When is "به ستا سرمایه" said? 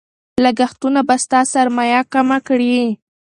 1.07-1.99